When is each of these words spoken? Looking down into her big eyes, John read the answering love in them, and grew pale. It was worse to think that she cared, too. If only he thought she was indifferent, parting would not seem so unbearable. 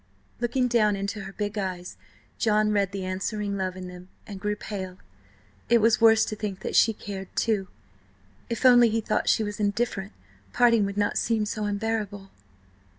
Looking 0.39 0.67
down 0.67 0.95
into 0.95 1.25
her 1.25 1.31
big 1.33 1.59
eyes, 1.59 1.95
John 2.39 2.71
read 2.71 2.91
the 2.91 3.05
answering 3.05 3.55
love 3.55 3.75
in 3.77 3.87
them, 3.87 4.09
and 4.25 4.39
grew 4.39 4.55
pale. 4.55 4.97
It 5.69 5.77
was 5.79 6.01
worse 6.01 6.25
to 6.25 6.35
think 6.35 6.61
that 6.61 6.75
she 6.75 6.91
cared, 6.91 7.27
too. 7.35 7.67
If 8.49 8.65
only 8.65 8.89
he 8.89 8.99
thought 9.01 9.29
she 9.29 9.43
was 9.43 9.59
indifferent, 9.59 10.13
parting 10.53 10.85
would 10.87 10.97
not 10.97 11.19
seem 11.19 11.45
so 11.45 11.65
unbearable. 11.65 12.31